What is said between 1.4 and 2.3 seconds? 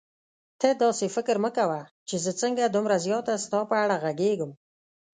مه کوه چې